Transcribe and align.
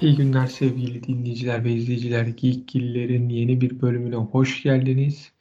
İyi 0.00 0.16
günler 0.16 0.46
sevgili 0.46 1.02
dinleyiciler 1.02 1.64
ve 1.64 1.72
izleyiciler. 1.72 2.26
Geekgiller'in 2.26 3.28
yeni 3.28 3.60
bir 3.60 3.80
bölümüne 3.80 4.16
hoş 4.16 4.62
geldiniz. 4.62 5.32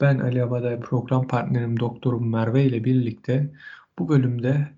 Ben 0.00 0.18
Ali 0.18 0.42
Abaday, 0.42 0.80
program 0.80 1.28
partnerim 1.28 1.80
doktorum 1.80 2.30
Merve 2.30 2.64
ile 2.64 2.84
birlikte 2.84 3.50
bu 3.98 4.08
bölümde 4.08 4.68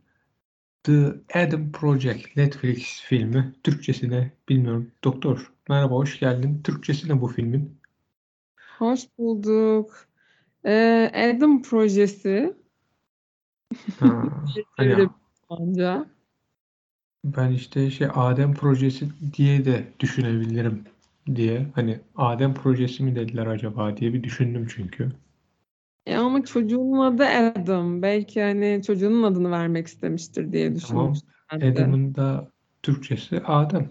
The 0.84 1.14
Adam 1.34 1.72
Project 1.72 2.36
Netflix 2.36 3.00
filmi 3.00 3.54
Türkçesine 3.64 4.32
bilmiyorum. 4.48 4.90
Doktor 5.04 5.52
merhaba 5.68 5.94
hoş 5.94 6.20
geldin. 6.20 6.60
Türkçesi 6.64 7.08
ne 7.08 7.20
bu 7.20 7.28
filmin? 7.28 7.78
Hoş 8.78 9.00
bulduk. 9.18 10.06
Ee, 10.64 11.34
Adam 11.36 11.62
Projesi. 11.62 12.54
Ha, 14.00 14.22
hani. 14.76 15.08
Ben 17.24 17.50
işte 17.50 17.90
şey 17.90 18.08
Adem 18.14 18.54
Projesi 18.54 19.08
diye 19.36 19.64
de 19.64 19.84
düşünebilirim 20.00 20.84
diye. 21.34 21.66
Hani 21.74 22.00
Adem 22.16 22.54
Projesi 22.54 23.02
mi 23.02 23.16
dediler 23.16 23.46
acaba 23.46 23.96
diye 23.96 24.12
bir 24.12 24.22
düşündüm 24.22 24.66
çünkü. 24.76 25.12
E 26.06 26.16
ama 26.16 26.44
çocuğunun 26.44 27.00
adı 27.00 27.24
Adam. 27.24 28.02
Belki 28.02 28.42
hani 28.42 28.82
çocuğunun 28.86 29.22
adını 29.22 29.50
vermek 29.50 29.86
istemiştir 29.86 30.52
diye 30.52 30.74
Tamam. 30.74 31.14
düşünmüştüm 31.14 31.60
de. 31.60 31.82
Adam'ın 31.82 32.14
da 32.14 32.50
Türkçesi 32.82 33.40
Adem. 33.40 33.90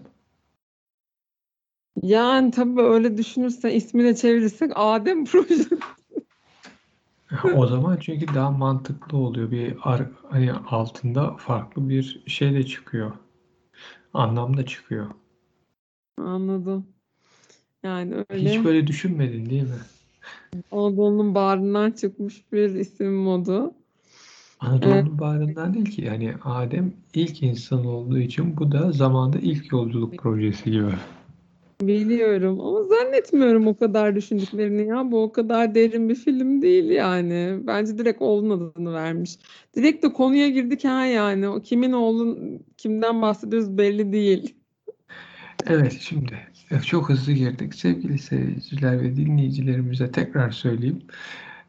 Yani 2.02 2.50
tabii 2.50 2.82
öyle 2.82 3.16
düşünürsen 3.16 3.70
ismini 3.70 4.16
çevirirsek 4.16 4.72
Adem 4.74 5.24
Projesi. 5.24 5.78
O 7.56 7.66
zaman 7.66 7.96
çünkü 8.00 8.34
daha 8.34 8.50
mantıklı 8.50 9.18
oluyor. 9.18 9.50
Bir 9.50 9.76
ar- 9.82 10.10
hani 10.30 10.52
altında 10.52 11.36
farklı 11.36 11.88
bir 11.88 12.22
şey 12.26 12.54
de 12.54 12.66
çıkıyor. 12.66 13.12
Anlam 14.14 14.56
da 14.56 14.66
çıkıyor. 14.66 15.06
Anladım. 16.18 16.86
Yani 17.82 18.14
Hiç 18.14 18.30
öyle 18.30 18.64
böyle 18.64 18.86
düşünmedin 18.86 19.50
değil 19.50 19.62
mi? 19.62 19.68
Anadolu'nun 20.72 21.34
bağrından 21.34 21.90
çıkmış 21.90 22.52
bir 22.52 22.74
isim 22.74 23.14
modu. 23.14 23.74
Anadolu'nun 24.60 25.18
bağrından 25.18 25.74
değil 25.74 25.90
ki. 25.90 26.02
Yani 26.02 26.34
Adem 26.44 26.92
ilk 27.14 27.42
insan 27.42 27.86
olduğu 27.86 28.18
için 28.18 28.56
bu 28.56 28.72
da 28.72 28.92
zamanda 28.92 29.38
ilk 29.38 29.72
yolculuk 29.72 30.18
projesi 30.18 30.70
gibi. 30.70 30.92
Biliyorum 31.80 32.60
ama 32.60 32.82
zannetmiyorum 32.82 33.66
o 33.66 33.76
kadar 33.76 34.16
düşündüklerini 34.16 34.88
ya. 34.88 35.10
Bu 35.10 35.22
o 35.22 35.32
kadar 35.32 35.74
derin 35.74 36.08
bir 36.08 36.14
film 36.14 36.62
değil 36.62 36.84
yani. 36.84 37.58
Bence 37.66 37.98
direkt 37.98 38.22
oğlun 38.22 38.50
adını 38.50 38.94
vermiş. 38.94 39.38
Direkt 39.76 40.04
de 40.04 40.12
konuya 40.12 40.48
girdik 40.48 40.84
ha 40.84 41.06
yani. 41.06 41.48
O 41.48 41.62
kimin 41.62 41.92
oğlun 41.92 42.60
kimden 42.76 43.22
bahsediyoruz 43.22 43.78
belli 43.78 44.12
değil. 44.12 44.54
Evet 45.66 45.98
şimdi 46.00 46.38
çok 46.84 47.08
hızlı 47.08 47.32
girdik. 47.32 47.74
Sevgili 47.74 48.18
seyirciler 48.18 49.02
ve 49.02 49.16
dinleyicilerimize 49.16 50.12
tekrar 50.12 50.50
söyleyeyim. 50.50 51.02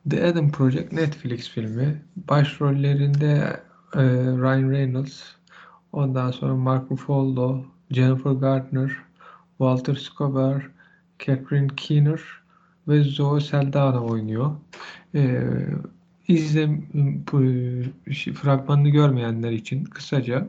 The 0.10 0.24
Adam 0.26 0.52
Project 0.52 0.92
Netflix 0.92 1.50
filmi. 1.50 2.02
Başrollerinde 2.16 3.60
e, 3.94 4.02
Ryan 4.42 4.72
Reynolds, 4.72 5.24
ondan 5.92 6.32
sonra 6.32 6.56
Mark 6.56 6.92
Ruffalo, 6.92 7.66
Jennifer 7.92 8.32
Gardner, 8.32 8.92
Walter 9.58 9.96
Scobar, 9.96 10.72
Catherine 11.20 11.68
Keener 11.76 12.22
ve 12.88 13.04
Zoe 13.04 13.40
Saldana 13.40 14.04
oynuyor. 14.04 14.52
E, 15.16 15.44
izlem 16.28 16.84
bu 17.32 17.42
şey, 18.14 18.34
fragmanını 18.34 18.90
görmeyenler 18.90 19.52
için 19.52 19.84
kısaca 19.84 20.48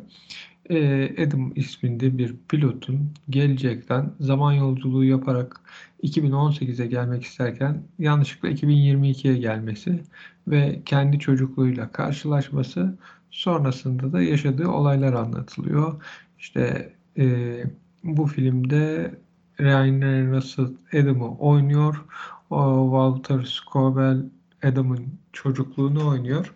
e, 0.71 1.25
Adam 1.27 1.53
isminde 1.57 2.19
bir 2.19 2.35
pilotun 2.49 3.11
gelecekten 3.31 4.11
zaman 4.21 4.53
yolculuğu 4.53 5.05
yaparak 5.05 5.61
2018'e 6.03 6.87
gelmek 6.87 7.25
isterken 7.25 7.83
yanlışlıkla 7.99 8.49
2022'ye 8.49 9.37
gelmesi 9.37 10.03
ve 10.49 10.83
kendi 10.85 11.19
çocukluğuyla 11.19 11.93
karşılaşması 11.93 12.99
sonrasında 13.31 14.13
da 14.13 14.23
yaşadığı 14.23 14.69
olaylar 14.69 15.13
anlatılıyor. 15.13 16.03
İşte 16.39 16.93
e, 17.19 17.57
bu 18.05 18.27
filmde 18.27 19.15
Ryan 19.61 20.01
Reynolds 20.01 20.59
Adam'ı 20.93 21.39
oynuyor. 21.39 22.05
O 22.51 22.89
Walter 22.91 23.45
Scobell 23.45 24.23
Adam'ın 24.63 25.07
çocukluğunu 25.33 26.09
oynuyor. 26.09 26.55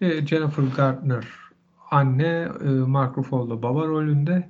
E, 0.00 0.26
Jennifer 0.26 0.62
Gardner 0.76 1.24
anne, 1.90 2.48
e, 2.64 2.68
Mark 2.68 3.18
Ruffalo 3.18 3.62
baba 3.62 3.86
rolünde. 3.86 4.48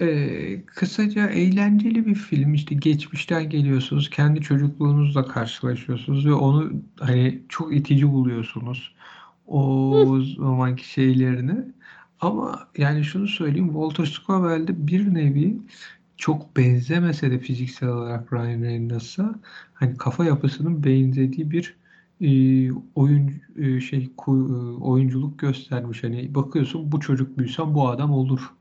E, 0.00 0.64
kısaca 0.66 1.26
eğlenceli 1.26 2.06
bir 2.06 2.14
film. 2.14 2.54
İşte 2.54 2.74
geçmişten 2.74 3.50
geliyorsunuz, 3.50 4.10
kendi 4.10 4.40
çocukluğunuzla 4.40 5.26
karşılaşıyorsunuz 5.26 6.26
ve 6.26 6.32
onu 6.32 6.72
hani 7.00 7.42
çok 7.48 7.74
itici 7.74 8.12
buluyorsunuz. 8.12 8.94
O 9.46 10.20
zamanki 10.38 10.88
şeylerini. 10.88 11.56
Ama 12.20 12.68
yani 12.78 13.04
şunu 13.04 13.28
söyleyeyim, 13.28 13.66
Walter 13.72 14.04
Scobell'de 14.04 14.86
bir 14.86 15.14
nevi 15.14 15.58
çok 16.16 16.56
benzemese 16.56 17.30
de 17.30 17.38
fiziksel 17.38 17.88
olarak 17.88 18.32
Ryan 18.32 18.62
Reynolds'a 18.62 19.34
hani 19.74 19.96
kafa 19.96 20.24
yapısının 20.24 20.84
benzediği 20.84 21.50
bir 21.50 21.76
e, 22.20 22.30
oyun 22.94 23.32
e, 23.56 23.80
şey 23.80 24.10
ku- 24.16 24.76
e, 24.76 24.84
oyunculuk 24.84 25.38
göstermiş. 25.38 26.04
Hani 26.04 26.34
bakıyorsun 26.34 26.92
bu 26.92 27.00
çocuk 27.00 27.38
büyüsem 27.38 27.74
bu 27.74 27.88
adam 27.88 28.12
olur. 28.12 28.54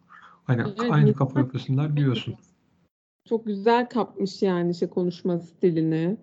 Hani 0.43 0.61
Evet, 0.61 0.91
aynı 0.91 1.13
kafa 1.13 1.39
mizah 1.39 1.47
yapısındalar 1.47 1.97
diyorsun. 1.97 2.35
çok 3.25 3.45
güzel 3.45 3.89
kapmış 3.89 4.41
yani 4.41 4.71
işte 4.71 4.89
konuşma 4.89 5.39
stilini. 5.39 6.17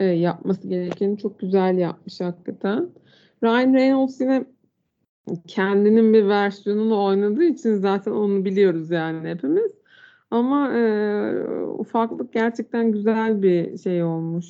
E, 0.00 0.04
yapması 0.04 0.68
gerekeni 0.68 1.18
çok 1.18 1.40
güzel 1.40 1.78
yapmış 1.78 2.20
hakikaten. 2.20 2.88
Ryan 3.44 3.74
Reynolds 3.74 4.20
yine 4.20 4.44
kendinin 5.46 6.14
bir 6.14 6.28
versiyonunu 6.28 7.04
oynadığı 7.04 7.44
için 7.44 7.74
zaten 7.74 8.12
onu 8.12 8.44
biliyoruz 8.44 8.90
yani 8.90 9.28
hepimiz. 9.28 9.72
Ama 10.30 10.72
e, 10.72 10.82
ufaklık 11.66 12.32
gerçekten 12.32 12.92
güzel 12.92 13.42
bir 13.42 13.78
şey 13.78 14.02
olmuş. 14.02 14.46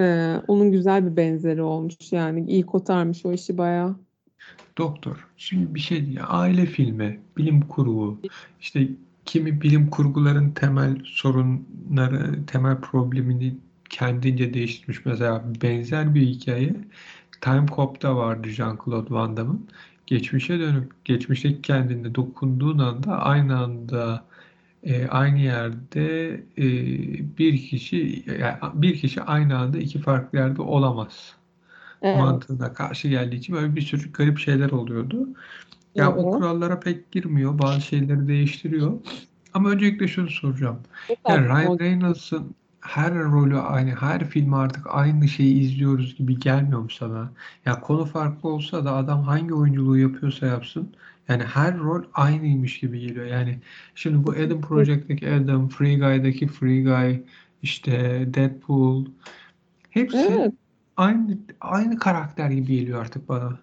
E, 0.00 0.34
onun 0.48 0.72
güzel 0.72 1.10
bir 1.10 1.16
benzeri 1.16 1.62
olmuş 1.62 2.12
yani 2.12 2.50
iyi 2.50 2.66
kotarmış 2.66 3.26
o 3.26 3.32
işi 3.32 3.58
bayağı. 3.58 3.96
Doktor. 4.78 5.28
Şimdi 5.36 5.74
bir 5.74 5.80
şey 5.80 6.06
diye 6.06 6.22
aile 6.22 6.66
filmi, 6.66 7.20
bilim 7.36 7.60
kurgu, 7.60 8.18
işte 8.60 8.88
kimi 9.24 9.60
bilim 9.60 9.90
kurguların 9.90 10.50
temel 10.50 10.96
sorunları, 11.04 12.46
temel 12.46 12.80
problemini 12.80 13.56
kendince 13.90 14.54
değiştirmiş. 14.54 15.06
Mesela 15.06 15.44
benzer 15.62 16.14
bir 16.14 16.20
hikaye 16.20 16.74
Time 17.40 17.66
Cop'ta 17.76 18.16
vardı 18.16 18.48
Jean-Claude 18.48 19.10
Van 19.10 19.36
Damme'ın. 19.36 19.68
Geçmişe 20.06 20.58
dönüp 20.60 21.04
geçmişteki 21.04 21.62
kendine 21.62 22.14
dokunduğun 22.14 22.78
anda 22.78 23.18
aynı 23.18 23.58
anda 23.58 24.24
e, 24.84 25.06
aynı 25.06 25.38
yerde 25.38 26.32
e, 26.58 26.66
bir 27.38 27.58
kişi 27.68 28.24
yani 28.40 28.56
bir 28.74 28.98
kişi 28.98 29.22
aynı 29.22 29.58
anda 29.58 29.78
iki 29.78 29.98
farklı 29.98 30.38
yerde 30.38 30.62
olamaz 30.62 31.34
Evet. 32.02 32.16
mantığına 32.16 32.72
karşı 32.74 33.08
geldiği 33.08 33.36
için 33.36 33.54
böyle 33.56 33.76
bir 33.76 33.82
sürü 33.82 34.12
garip 34.12 34.38
şeyler 34.38 34.70
oluyordu. 34.70 35.28
Ya 35.94 36.12
o 36.16 36.22
Evet. 36.22 36.32
kurallara 36.34 36.80
pek 36.80 37.12
girmiyor, 37.12 37.58
bazı 37.58 37.80
şeyleri 37.80 38.28
değiştiriyor. 38.28 38.92
Ama 39.54 39.70
öncelikle 39.70 40.08
şunu 40.08 40.30
soracağım. 40.30 40.80
Yani 41.28 41.46
Ryan 41.48 41.66
o 41.66 41.78
Reynolds'ın 41.78 42.54
her 42.80 43.14
rolü 43.14 43.58
aynı, 43.58 43.90
her 43.90 44.28
film 44.28 44.54
artık 44.54 44.86
aynı 44.88 45.28
şeyi 45.28 45.60
izliyoruz 45.60 46.16
gibi 46.16 46.38
gelmiyor 46.38 46.80
mu 46.80 46.90
sana? 46.90 47.32
Ya 47.66 47.80
konu 47.80 48.04
farklı 48.04 48.48
olsa 48.48 48.84
da 48.84 48.94
adam 48.94 49.22
hangi 49.22 49.54
oyunculuğu 49.54 49.98
yapıyorsa 49.98 50.46
yapsın. 50.46 50.94
Yani 51.28 51.42
her 51.42 51.78
rol 51.78 52.02
aynıymış 52.14 52.80
gibi 52.80 53.00
geliyor. 53.00 53.26
Yani 53.26 53.58
şimdi 53.94 54.26
bu 54.26 54.30
Adam 54.30 54.60
Project'teki 54.60 55.30
Adam, 55.30 55.68
Free 55.68 55.96
Guy'daki 55.96 56.46
Free 56.46 56.82
Guy, 56.82 57.22
işte 57.62 58.24
Deadpool 58.34 59.06
hepsi 59.90 60.18
Evet. 60.18 60.52
aynı 60.96 61.38
aynı 61.60 61.98
karakter 61.98 62.50
gibi 62.50 62.76
geliyor 62.76 63.00
artık 63.00 63.28
bana. 63.28 63.58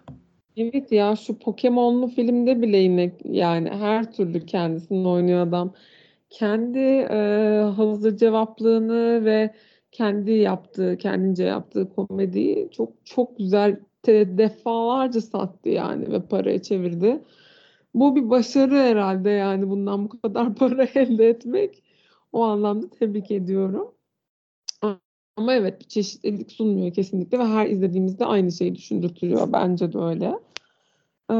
Evet 0.56 0.92
ya 0.92 1.16
şu 1.16 1.38
Pokemon'lu 1.38 2.08
filmde 2.08 2.62
bile 2.62 2.76
yine 2.76 3.12
yani 3.24 3.70
her 3.70 4.12
türlü 4.12 4.46
kendisini 4.46 5.08
oynuyor 5.08 5.46
adam. 5.46 5.74
Kendi 6.30 6.78
e, 7.10 7.60
hazır 7.76 8.16
cevaplığını 8.16 9.24
ve 9.24 9.54
kendi 9.92 10.30
yaptığı, 10.32 10.96
kendince 10.98 11.44
yaptığı 11.44 11.88
komediyi 11.94 12.70
çok 12.70 12.92
çok 13.04 13.38
güzel 13.38 13.80
defalarca 14.06 15.20
sattı 15.20 15.68
yani 15.68 16.12
ve 16.12 16.22
paraya 16.22 16.62
çevirdi. 16.62 17.24
Bu 17.94 18.16
bir 18.16 18.30
başarı 18.30 18.74
herhalde 18.74 19.30
yani 19.30 19.70
bundan 19.70 20.04
bu 20.04 20.20
kadar 20.20 20.54
para 20.54 20.84
elde 20.84 21.28
etmek. 21.28 21.82
O 22.32 22.42
anlamda 22.42 22.88
tebrik 22.88 23.30
ediyorum. 23.30 23.94
Ama 25.36 25.54
evet 25.54 25.80
bir 25.80 25.84
çeşitlilik 25.84 26.52
sunmuyor 26.52 26.94
kesinlikle 26.94 27.38
ve 27.38 27.44
her 27.44 27.66
izlediğimizde 27.66 28.24
aynı 28.24 28.52
şeyi 28.52 28.74
düşündürtüyor. 28.74 29.52
Bence 29.52 29.92
de 29.92 29.98
öyle. 29.98 30.38
Ee, 31.30 31.34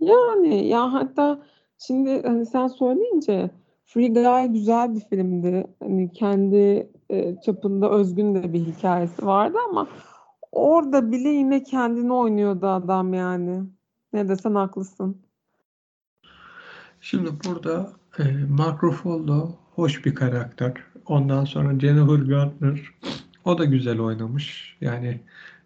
yani 0.00 0.66
ya 0.66 0.92
hatta 0.92 1.42
şimdi 1.78 2.22
hani 2.22 2.46
sen 2.46 2.66
söyleyince 2.66 3.50
Free 3.84 4.08
Guy 4.08 4.52
güzel 4.52 4.94
bir 4.94 5.00
filmdi. 5.00 5.66
Hani 5.82 6.12
kendi 6.12 6.90
e, 7.10 7.36
çapında 7.40 7.90
özgün 7.90 8.34
de 8.34 8.52
bir 8.52 8.60
hikayesi 8.60 9.26
vardı 9.26 9.58
ama 9.70 9.88
orada 10.52 11.12
bile 11.12 11.28
yine 11.28 11.62
kendini 11.62 12.12
oynuyordu 12.12 12.66
adam 12.66 13.14
yani. 13.14 13.62
Ne 14.12 14.28
desen 14.28 14.54
haklısın. 14.54 15.22
Şimdi 17.00 17.30
burada 17.46 17.92
e, 18.18 18.22
Mark 18.48 18.84
Ruffalo 18.84 19.50
hoş 19.74 20.04
bir 20.04 20.14
karakter. 20.14 20.72
Ondan 21.06 21.44
sonra 21.44 21.80
Jennifer 21.80 22.26
Garner 22.26 22.80
o 23.44 23.58
da 23.58 23.64
güzel 23.64 24.00
oynamış. 24.00 24.76
Yani 24.80 25.20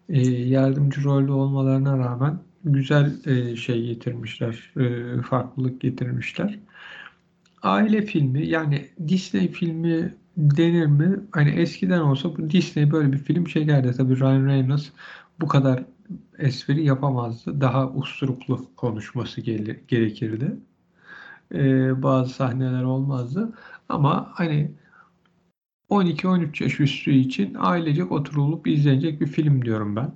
e, 0.09 0.21
yardımcı 0.29 1.03
rolü 1.03 1.31
olmalarına 1.31 1.97
rağmen 1.97 2.39
güzel 2.63 3.25
e, 3.25 3.55
şey 3.55 3.85
getirmişler. 3.85 4.73
E, 4.79 5.21
farklılık 5.21 5.81
getirmişler. 5.81 6.59
Aile 7.67 8.01
filmi 8.01 8.47
yani 8.47 8.85
Disney 9.07 9.47
filmi 9.47 10.15
denir 10.37 10.85
mi? 10.85 11.19
Hani 11.31 11.49
eskiden 11.49 11.99
olsa 11.99 12.37
bu 12.37 12.49
Disney 12.49 12.91
böyle 12.91 13.13
bir 13.13 13.17
film 13.17 13.45
çekerdi. 13.45 13.91
Tabii 13.97 14.19
Ryan 14.19 14.47
Reynolds 14.47 14.89
bu 15.41 15.47
kadar 15.47 15.83
espri 16.39 16.83
yapamazdı. 16.83 17.61
Daha 17.61 17.91
usturuplu 17.91 18.75
konuşması 18.75 19.41
gelir, 19.41 19.79
gerekirdi. 19.87 20.57
Ee, 21.53 22.03
bazı 22.03 22.33
sahneler 22.33 22.83
olmazdı. 22.83 23.53
Ama 23.89 24.29
hani 24.33 24.71
12-13 25.89 26.63
yaş 26.63 26.79
üstü 26.79 27.11
için 27.11 27.55
ailecek 27.59 28.11
oturulup 28.11 28.67
izlenecek 28.67 29.21
bir 29.21 29.27
film 29.27 29.65
diyorum 29.65 29.95
ben. 29.95 30.11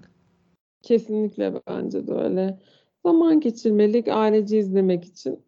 Kesinlikle 0.81 1.61
bence 1.67 2.07
de 2.07 2.13
öyle. 2.13 2.59
Zaman 3.05 3.39
geçirmelik, 3.39 4.07
ailece 4.07 4.59
izlemek 4.59 5.05
için 5.05 5.39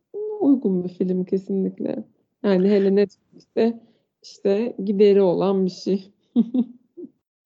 uygun 0.44 0.84
bir 0.84 0.90
film 0.90 1.25
kesinlikle. 1.25 2.04
Yani 2.44 2.69
hele 2.69 2.95
Netflix'te 2.95 3.80
işte 4.24 4.75
gideri 4.86 5.22
olan 5.22 5.66
bir 5.66 5.72
şey. 5.72 6.12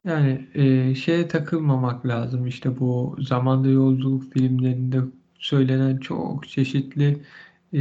Yani 0.05 0.47
e, 0.55 0.95
şeye 0.95 1.27
takılmamak 1.27 2.05
lazım. 2.05 2.47
İşte 2.47 2.79
bu 2.79 3.15
zamanda 3.19 3.67
yolculuk 3.69 4.33
filmlerinde 4.33 4.97
söylenen 5.39 5.97
çok 5.97 6.47
çeşitli 6.47 7.23
e, 7.73 7.79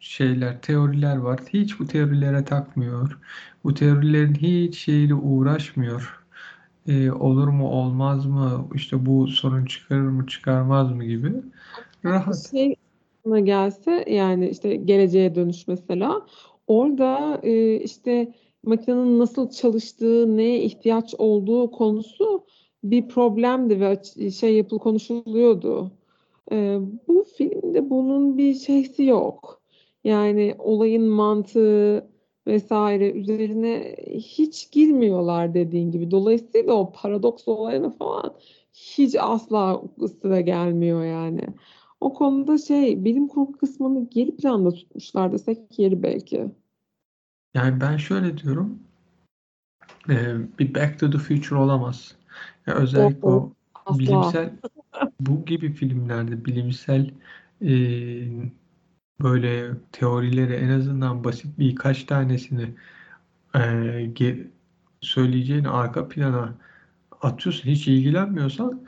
şeyler, 0.00 0.60
teoriler 0.62 1.16
var. 1.16 1.40
Hiç 1.52 1.80
bu 1.80 1.86
teorilere 1.86 2.44
takmıyor. 2.44 3.18
Bu 3.64 3.74
teorilerin 3.74 4.34
hiç 4.34 4.78
şeyle 4.78 5.14
uğraşmıyor. 5.14 6.24
E, 6.88 7.10
olur 7.10 7.48
mu, 7.48 7.68
olmaz 7.68 8.26
mı? 8.26 8.68
İşte 8.74 9.06
bu 9.06 9.26
sorun 9.28 9.64
çıkarır 9.64 10.08
mı, 10.08 10.26
çıkarmaz 10.26 10.92
mı 10.92 11.04
gibi. 11.04 11.32
Rahat. 12.04 12.50
Şey 12.50 12.76
aklına 13.20 13.40
gelse 13.40 14.04
yani 14.08 14.48
işte 14.48 14.76
geleceğe 14.76 15.34
dönüş 15.34 15.68
mesela 15.68 16.26
orada 16.66 17.40
e, 17.42 17.76
işte 17.76 18.32
makinenin 18.62 19.18
nasıl 19.18 19.50
çalıştığı, 19.50 20.36
neye 20.36 20.62
ihtiyaç 20.62 21.14
olduğu 21.18 21.70
konusu 21.70 22.44
bir 22.84 23.08
problemdi 23.08 23.80
ve 23.80 24.02
şey 24.30 24.56
yapıl 24.56 24.78
konuşuluyordu. 24.78 25.90
E, 26.52 26.78
bu 27.08 27.24
filmde 27.36 27.90
bunun 27.90 28.38
bir 28.38 28.54
şeysi 28.54 29.04
yok. 29.04 29.60
Yani 30.04 30.54
olayın 30.58 31.04
mantığı 31.04 32.10
vesaire 32.46 33.10
üzerine 33.10 33.96
hiç 34.14 34.70
girmiyorlar 34.70 35.54
dediğin 35.54 35.90
gibi. 35.90 36.10
Dolayısıyla 36.10 36.74
o 36.74 36.92
paradoks 36.92 37.48
olayına 37.48 37.90
falan 37.90 38.34
hiç 38.72 39.16
asla 39.18 39.82
sıra 40.20 40.40
gelmiyor 40.40 41.04
yani. 41.04 41.40
O 42.00 42.12
konuda 42.14 42.58
şey 42.58 43.04
bilim 43.04 43.28
kurgu 43.28 43.52
kısmını 43.52 44.08
geri 44.10 44.36
planda 44.36 44.70
tutmuşlar 44.70 45.32
desek 45.32 45.78
yeri 45.78 46.02
belki. 46.02 46.50
Yani 47.54 47.80
ben 47.80 47.96
şöyle 47.96 48.38
diyorum. 48.38 48.78
e, 50.08 50.36
bir 50.58 50.74
Back 50.74 51.00
to 51.00 51.10
the 51.10 51.18
Future 51.18 51.56
olamaz. 51.56 52.14
Ya 52.66 52.74
özellikle 52.74 53.28
o 53.28 53.52
Asla. 53.86 53.98
bilimsel 53.98 54.50
bu 55.20 55.44
gibi 55.44 55.72
filmlerde 55.72 56.44
bilimsel 56.44 57.10
e, 57.62 57.72
böyle 59.22 59.70
teorileri 59.92 60.54
en 60.54 60.68
azından 60.68 61.24
basit 61.24 61.58
birkaç 61.58 62.04
tanesini 62.04 62.74
e, 63.54 63.58
ge- 63.58 64.46
söyleyeceğin 65.00 65.64
arka 65.64 66.08
plana 66.08 66.54
atıyorsun 67.22 67.68
hiç 67.70 67.88
ilgilenmiyorsan 67.88 68.80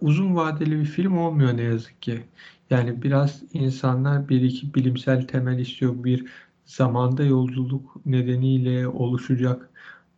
uzun 0.00 0.36
vadeli 0.36 0.80
bir 0.80 0.84
film 0.84 1.18
olmuyor 1.18 1.56
ne 1.56 1.62
yazık 1.62 2.02
ki. 2.02 2.24
Yani 2.70 3.02
biraz 3.02 3.42
insanlar 3.52 4.28
bir 4.28 4.40
iki 4.42 4.74
bilimsel 4.74 5.26
temel 5.26 5.58
istiyor. 5.58 6.04
Bir 6.04 6.26
zamanda 6.64 7.24
yolculuk 7.24 8.06
nedeniyle 8.06 8.88
oluşacak 8.88 9.70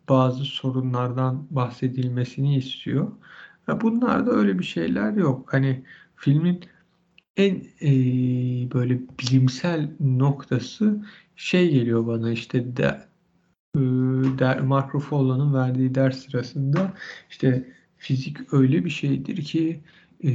bazı 0.09 0.45
sorunlardan 0.45 1.47
bahsedilmesini 1.51 2.57
istiyor. 2.57 3.11
Bunlarda 3.81 4.31
öyle 4.31 4.59
bir 4.59 4.63
şeyler 4.63 5.13
yok. 5.13 5.53
Hani 5.53 5.83
filmin 6.15 6.61
en 7.37 7.55
e, 7.81 7.91
böyle 8.73 8.99
bilimsel 9.19 9.91
noktası 9.99 11.05
şey 11.35 11.71
geliyor 11.71 12.07
bana 12.07 12.31
işte 12.31 12.77
de, 12.77 13.07
e, 13.75 13.79
der, 14.39 14.61
Mark 14.61 14.95
Ruffalo'nun 14.95 15.53
verdiği 15.53 15.95
ders 15.95 16.25
sırasında 16.25 16.93
işte 17.29 17.73
fizik 18.01 18.53
öyle 18.53 18.85
bir 18.85 18.89
şeydir 18.89 19.43
ki 19.43 19.79
e, 20.23 20.31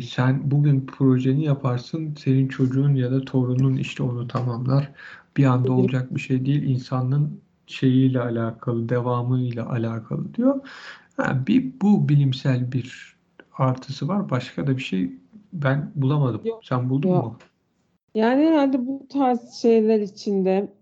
sen 0.00 0.50
bugün 0.50 0.86
projeni 0.86 1.44
yaparsın 1.44 2.14
senin 2.18 2.48
çocuğun 2.48 2.94
ya 2.94 3.10
da 3.10 3.20
torunun 3.24 3.76
işte 3.76 4.02
onu 4.02 4.28
tamamlar. 4.28 4.92
Bir 5.36 5.44
anda 5.44 5.72
olacak 5.72 6.14
bir 6.14 6.20
şey 6.20 6.46
değil 6.46 6.62
insanlığın 6.62 7.40
şeyiyle 7.66 8.20
alakalı 8.20 8.88
devamıyla 8.88 9.70
alakalı 9.70 10.34
diyor. 10.34 10.60
Ha, 11.16 11.42
bir 11.46 11.72
bu 11.82 12.08
bilimsel 12.08 12.72
bir 12.72 13.16
artısı 13.58 14.08
var. 14.08 14.30
Başka 14.30 14.66
da 14.66 14.76
bir 14.76 14.82
şey 14.82 15.10
ben 15.52 15.92
bulamadım. 15.94 16.40
Yok. 16.44 16.64
Sen 16.64 16.90
buldun 16.90 17.08
Yok. 17.08 17.24
mu? 17.24 17.36
Yani 18.14 18.46
herhalde 18.46 18.86
bu 18.86 19.06
tarz 19.08 19.52
şeyler 19.52 20.00
içinde 20.00 20.72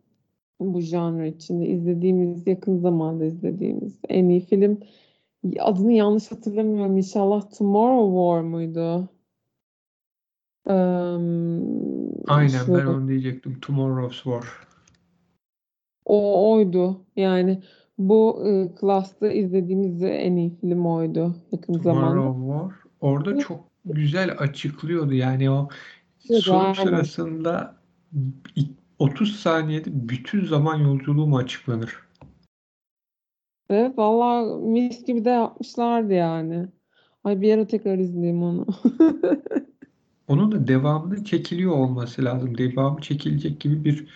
bu 0.61 0.81
janr 0.81 1.25
içinde 1.25 1.67
izlediğimiz 1.67 2.47
yakın 2.47 2.79
zamanda 2.79 3.25
izlediğimiz 3.25 3.99
en 4.09 4.29
iyi 4.29 4.41
film 4.41 4.79
adını 5.61 5.93
yanlış 5.93 6.33
hatırlamıyorum 6.33 6.97
inşallah 6.97 7.51
Tomorrow 7.59 8.17
War 8.17 8.41
muydu? 8.41 9.09
Eee, 10.69 10.75
Aynen 12.27 12.75
ben 12.75 12.85
şu 12.85 12.91
onu 12.91 13.09
diyecektim. 13.09 13.61
Tomorrow's 13.61 14.23
War. 14.23 14.45
o 16.05 16.53
oydu. 16.53 17.05
Yani 17.17 17.63
bu 17.99 18.43
e, 18.49 18.75
klasta 18.75 19.33
izlediğimiz 19.33 20.03
en 20.03 20.37
iyi 20.37 20.57
film 20.61 20.87
oydu 20.87 21.37
yakın 21.53 21.73
zamanda. 21.73 22.09
Tomorrow 22.09 22.53
War. 22.53 22.91
Orada 23.01 23.39
çok 23.39 23.65
güzel 23.85 24.37
açıklıyordu. 24.39 25.15
Yani 25.15 25.51
o 25.51 25.69
Evet, 26.31 26.43
soru 26.43 26.75
sırasında 26.75 27.77
30 28.99 29.37
saniyede 29.37 29.91
bütün 30.09 30.45
zaman 30.45 30.77
yolculuğu 30.77 31.27
mu 31.27 31.37
açıklanır? 31.37 31.95
Evet 33.71 33.99
valla 33.99 34.57
mis 34.59 35.05
gibi 35.05 35.25
de 35.25 35.31
yapmışlardı 35.31 36.13
yani. 36.13 36.69
Ay 37.25 37.41
bir 37.41 37.55
ara 37.55 37.67
tekrar 37.67 37.99
izleyeyim 37.99 38.43
onu. 38.43 38.67
Onun 40.29 40.53
da 40.53 40.69
devamının 40.69 41.25
çekiliyor 41.25 41.73
olması 41.73 42.25
lazım. 42.25 42.59
Devamı 42.59 43.01
çekilecek 43.01 43.61
gibi 43.61 43.85
bir 43.85 44.09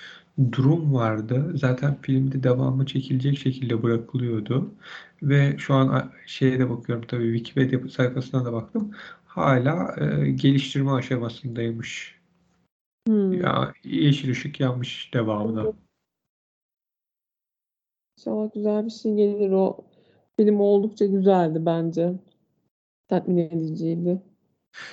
durum 0.52 0.94
vardı. 0.94 1.52
Zaten 1.54 1.96
filmde 2.02 2.42
devamı 2.42 2.86
çekilecek 2.86 3.38
şekilde 3.38 3.82
bırakılıyordu. 3.82 4.74
Ve 5.22 5.58
şu 5.58 5.74
an 5.74 6.12
şeye 6.26 6.58
de 6.58 6.70
bakıyorum 6.70 7.04
tabii 7.08 7.38
Wikipedia 7.38 7.88
sayfasına 7.88 8.44
da 8.44 8.52
baktım. 8.52 8.90
Hala 9.26 9.96
e, 10.00 10.30
geliştirme 10.30 10.90
aşamasındaymış. 10.90 12.18
Hmm. 13.06 13.32
Ya 13.32 13.72
yeşil 13.84 14.30
ışık 14.30 14.60
yanmış 14.60 15.10
devamında. 15.14 15.72
İnşallah 18.18 18.54
güzel 18.54 18.84
bir 18.84 18.90
şey 18.90 19.14
gelir. 19.14 19.50
O 19.50 19.76
film 20.36 20.60
oldukça 20.60 21.06
güzeldi 21.06 21.66
bence. 21.66 22.12
Tatmin 23.08 23.38
ediciydi. 23.38 24.22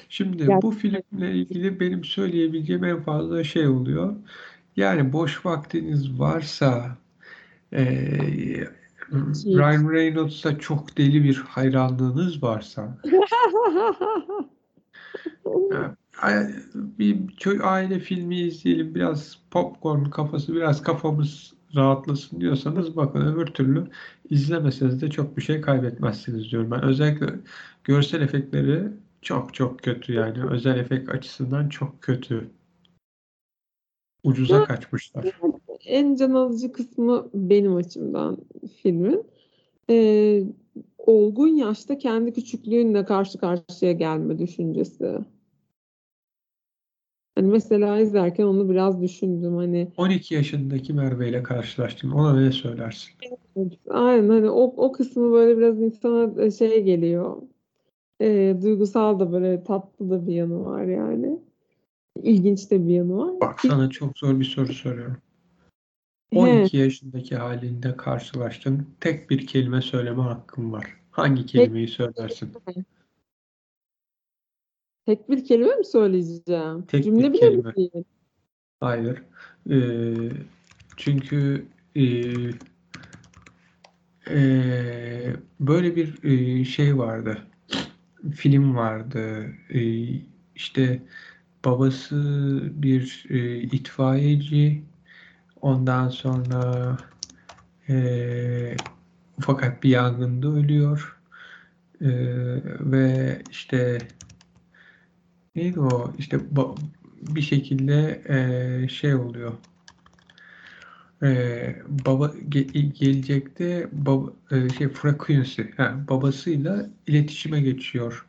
Şimdi 0.09 0.37
Gerçekten. 0.37 0.61
bu 0.61 0.71
filmle 0.71 1.31
ilgili 1.31 1.79
benim 1.79 2.03
söyleyebileceğim 2.03 2.83
en 2.83 3.03
fazla 3.03 3.43
şey 3.43 3.67
oluyor. 3.67 4.15
Yani 4.75 5.13
boş 5.13 5.45
vaktiniz 5.45 6.19
varsa 6.19 6.97
e, 7.73 7.85
Ryan 9.45 9.91
Reynolds'a 9.91 10.59
çok 10.59 10.97
deli 10.97 11.23
bir 11.23 11.35
hayranlığınız 11.35 12.43
varsa 12.43 12.97
bir 16.73 17.27
köy 17.27 17.59
aile 17.63 17.99
filmi 17.99 18.39
izleyelim 18.39 18.95
biraz 18.95 19.37
popcorn 19.51 20.05
kafası 20.05 20.55
biraz 20.55 20.81
kafamız 20.81 21.54
rahatlasın 21.75 22.41
diyorsanız 22.41 22.95
bakın 22.95 23.21
öbür 23.21 23.45
türlü 23.45 23.87
izlemeseniz 24.29 25.01
de 25.01 25.09
çok 25.09 25.37
bir 25.37 25.41
şey 25.41 25.61
kaybetmezsiniz 25.61 26.51
diyorum 26.51 26.71
ben. 26.71 26.83
Özellikle 26.83 27.27
görsel 27.83 28.21
efektleri 28.21 28.83
çok 29.21 29.53
çok 29.53 29.79
kötü 29.79 30.13
yani 30.13 30.45
özel 30.49 30.79
efekt 30.79 31.09
açısından 31.09 31.69
çok 31.69 32.01
kötü. 32.01 32.49
Ucuza 34.23 34.63
kaçmışlar. 34.63 35.25
en 35.85 36.15
can 36.15 36.31
alıcı 36.31 36.71
kısmı 36.71 37.29
benim 37.33 37.75
açımdan 37.75 38.37
filmin 38.81 39.23
e, 39.89 40.43
olgun 40.97 41.47
yaşta 41.47 41.97
kendi 41.97 42.33
küçüklüğünle 42.33 43.05
karşı 43.05 43.37
karşıya 43.37 43.91
gelme 43.91 44.39
düşüncesi. 44.39 45.19
Hani 47.35 47.47
mesela 47.47 47.99
izlerken 47.99 48.43
onu 48.43 48.69
biraz 48.69 49.01
düşündüm 49.01 49.55
hani 49.55 49.91
12 49.97 50.35
yaşındaki 50.35 50.93
Merve 50.93 51.29
ile 51.29 51.43
karşılaştın. 51.43 52.11
Ona 52.11 52.39
ne 52.39 52.51
söylersin? 52.51 53.13
aynen 53.89 54.29
hani 54.29 54.49
o, 54.49 54.63
o 54.77 54.91
kısmı 54.91 55.31
böyle 55.31 55.57
biraz 55.57 55.81
insana 55.81 56.43
e, 56.43 56.51
şey 56.51 56.83
geliyor. 56.83 57.41
E, 58.21 58.57
duygusal 58.61 59.19
da 59.19 59.31
böyle 59.31 59.63
tatlı 59.63 60.09
da 60.09 60.27
bir 60.27 60.33
yanı 60.33 60.65
var 60.65 60.83
yani. 60.83 61.39
İlginç 62.23 62.71
de 62.71 62.87
bir 62.87 62.93
yanı 62.93 63.17
var. 63.17 63.41
Bak 63.41 63.59
sana 63.61 63.89
çok 63.89 64.17
zor 64.17 64.39
bir 64.39 64.45
soru 64.45 64.73
soruyorum. 64.73 65.17
He, 66.33 66.39
12 66.39 66.77
yaşındaki 66.77 67.35
halinde 67.35 67.97
karşılaştın. 67.97 68.87
Tek 69.01 69.29
bir 69.29 69.47
kelime 69.47 69.81
söyleme 69.81 70.21
hakkın 70.21 70.71
var. 70.71 70.85
Hangi 71.11 71.45
kelimeyi 71.45 71.87
söylersin? 71.87 72.51
Tek 75.05 75.29
bir 75.29 75.45
kelime 75.45 75.75
mi 75.75 75.85
söyleyeceğim? 75.85 76.85
Tek 76.87 76.99
bir 76.99 77.03
Cümle 77.03 77.33
bile 77.33 77.39
kelime. 77.39 77.69
mi 77.69 77.75
değil? 77.75 78.03
Hayır. 78.79 79.23
Ee, 79.69 80.13
çünkü 80.97 81.65
e, 81.95 82.03
e, 84.29 85.35
böyle 85.59 85.95
bir 85.95 86.23
e, 86.23 86.65
şey 86.65 86.97
vardı. 86.97 87.37
Film 88.35 88.75
vardı. 88.75 89.45
E, 89.69 89.81
işte 90.55 91.01
babası 91.65 92.15
bir 92.73 93.25
e, 93.29 93.57
itfaiyeci. 93.61 94.83
Ondan 95.61 96.09
sonra 96.09 96.97
e, 97.89 98.75
fakat 99.39 99.83
bir 99.83 99.89
yangında 99.89 100.47
ölüyor. 100.47 101.19
E, 102.01 102.09
ve 102.79 103.41
işte 103.51 103.97
neydi 105.55 105.79
o? 105.79 106.13
İşte 106.17 106.39
bir 107.35 107.41
şekilde 107.41 108.21
e, 108.83 108.87
şey 108.87 109.15
oluyor. 109.15 109.53
E, 111.23 111.75
baba 112.05 112.25
ge- 112.25 112.91
gelecekte 112.99 113.89
baba, 113.91 114.33
e, 114.51 114.69
şey 114.69 114.89
frequency 114.89 115.61
ha, 115.77 116.05
babasıyla 116.09 116.89
iletişime 117.07 117.61
geçiyor. 117.61 118.25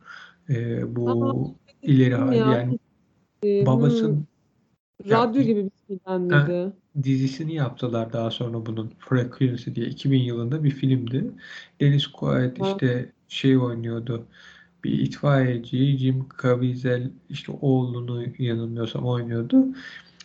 E, 0.48 0.96
bu 0.96 1.54
ileri 1.82 2.14
hali 2.14 2.38
ya. 2.38 2.46
yani 2.58 2.78
Ee, 3.44 3.66
babası 3.66 4.06
hmm, 4.06 5.10
radyo 5.10 5.42
gibi 5.42 5.64
bir 5.64 5.70
şeyden 5.88 6.20
miydi? 6.20 6.72
dizisini 7.02 7.54
yaptılar 7.54 8.12
daha 8.12 8.30
sonra 8.30 8.66
bunun 8.66 8.92
Frequency 8.98 9.70
diye 9.74 9.86
2000 9.86 10.22
yılında 10.22 10.64
bir 10.64 10.70
filmdi. 10.70 11.24
Quaid 12.12 12.56
Ha. 12.56 12.66
işte 12.66 13.12
şey 13.28 13.58
oynuyordu. 13.58 14.26
Bir 14.86 14.98
itfaiyeci 14.98 15.98
Jim 15.98 16.26
Caviezel 16.42 17.10
işte 17.30 17.52
oğlunu 17.60 18.24
yanılmıyorsam 18.38 19.04
oynuyordu. 19.04 19.66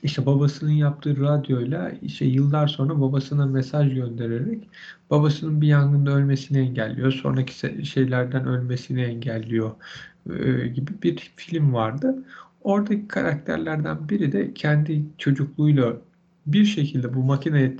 İşte 0.03 0.25
babasının 0.25 0.71
yaptığı 0.71 1.19
radyoyla 1.19 1.91
işte 2.01 2.25
yıllar 2.25 2.67
sonra 2.67 3.01
babasına 3.01 3.45
mesaj 3.45 3.93
göndererek 3.93 4.69
babasının 5.09 5.61
bir 5.61 5.67
yangında 5.67 6.11
ölmesini 6.11 6.57
engelliyor. 6.57 7.11
Sonraki 7.11 7.85
şeylerden 7.85 8.45
ölmesini 8.47 9.01
engelliyor 9.01 9.71
e, 10.29 10.67
gibi 10.67 10.91
bir 11.03 11.31
film 11.35 11.73
vardı. 11.73 12.23
Oradaki 12.63 13.07
karakterlerden 13.07 14.09
biri 14.09 14.31
de 14.31 14.53
kendi 14.53 15.03
çocukluğuyla 15.17 15.97
bir 16.45 16.65
şekilde 16.65 17.13
bu 17.13 17.23
makine 17.23 17.73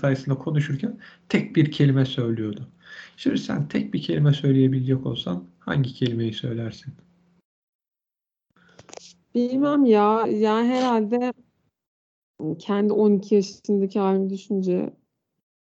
sayesinde 0.00 0.34
konuşurken 0.34 0.98
tek 1.28 1.56
bir 1.56 1.70
kelime 1.70 2.04
söylüyordu. 2.04 2.68
Şimdi 3.16 3.38
sen 3.38 3.68
tek 3.68 3.94
bir 3.94 4.02
kelime 4.02 4.32
söyleyebilecek 4.32 5.06
olsan 5.06 5.44
hangi 5.58 5.94
kelimeyi 5.94 6.32
söylersin? 6.32 6.94
Bilmem 9.34 9.84
ya. 9.84 10.26
Yani 10.26 10.68
herhalde 10.68 11.32
kendi 12.58 12.92
12 12.92 13.34
yaşındaki 13.34 13.98
halimi 13.98 14.30
düşünce 14.30 14.92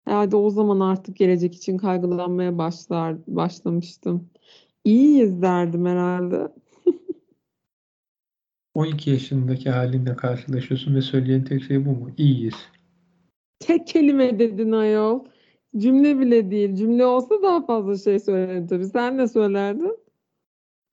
herhalde 0.05 0.37
o 0.37 0.51
zaman 0.51 0.81
artık 0.81 1.17
gelecek 1.17 1.55
için 1.55 1.77
kaygılanmaya 1.77 2.59
başlar 2.59 3.17
başlamıştım. 3.27 4.31
İyiyiz 4.85 5.43
derdim 5.43 5.87
herhalde. 5.87 6.53
12 8.75 9.11
yaşındaki 9.11 9.71
halinle 9.71 10.17
karşılaşıyorsun 10.17 10.95
ve 10.95 11.03
söyleyen 11.03 11.45
tek 11.45 11.65
şey 11.65 11.87
bu 11.87 11.91
mu? 11.91 12.11
İyiyiz. 12.17 12.55
Tek 13.59 13.87
kelime 13.87 14.39
dedin 14.39 14.73
ayol. 14.73 15.25
Cümle 15.77 16.19
bile 16.19 16.51
değil. 16.51 16.75
Cümle 16.75 17.07
olsa 17.07 17.43
daha 17.43 17.67
fazla 17.67 17.99
şey 17.99 18.19
söylerim 18.19 18.67
tabii. 18.67 18.87
Sen 18.87 19.19
ne 19.19 19.29
söylerdin? 19.29 19.99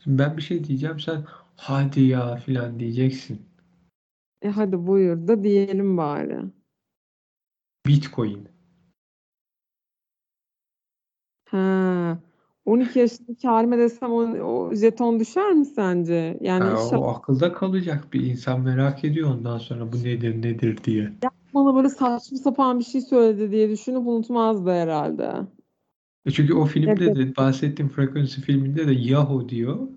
Şimdi 0.03 0.19
ben 0.19 0.38
bir 0.38 0.41
şey 0.41 0.63
diyeceğim 0.63 1.00
sen 1.00 1.25
hadi 1.55 2.01
ya 2.01 2.36
filan 2.36 2.79
diyeceksin. 2.79 3.41
E 4.41 4.50
hadi 4.50 4.88
buyur 4.88 5.27
da 5.27 5.43
diyelim 5.43 5.98
bari. 5.98 6.39
Bitcoin. 7.88 8.48
Ha. 11.50 12.19
12 12.65 13.00
yaşındaki 13.00 13.48
halime 13.48 13.77
desem 13.77 14.12
o, 14.12 14.21
o 14.43 14.75
jeton 14.75 15.19
düşer 15.19 15.53
mi 15.53 15.65
sence? 15.65 16.38
Yani 16.41 16.63
Ha, 16.63 16.71
inşallah 16.71 17.01
o 17.01 17.07
akılda 17.07 17.53
kalacak 17.53 18.13
bir 18.13 18.21
insan 18.21 18.62
merak 18.62 19.03
ediyor 19.03 19.29
ondan 19.29 19.57
sonra 19.57 19.91
bu 19.91 19.98
nedir 19.98 20.41
nedir 20.41 20.83
diye. 20.83 21.13
Bana 21.53 21.75
böyle 21.75 21.89
saçma 21.89 22.38
sapan 22.38 22.79
bir 22.79 22.84
şey 22.84 23.01
söyledi 23.01 23.51
diye 23.51 23.70
düşünüp 23.70 24.08
unutmazdı 24.08 24.72
herhalde. 24.72 25.48
E 26.25 26.32
Çünkü 26.32 26.53
o 26.53 26.65
filmde 26.65 27.06
Evet. 27.06 27.15
de 27.15 27.36
bahsettiğim 27.36 27.89
Frequency 27.89 28.41
filminde 28.41 28.88
de 28.88 28.91
Yahoo 28.94 29.50
diyor 29.50 29.88